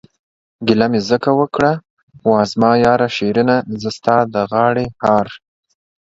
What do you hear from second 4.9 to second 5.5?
هار...